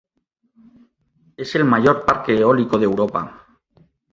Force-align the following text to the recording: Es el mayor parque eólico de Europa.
Es 1.37 1.53
el 1.53 1.63
mayor 1.63 2.03
parque 2.05 2.35
eólico 2.35 2.79
de 2.79 2.85
Europa. 2.85 3.45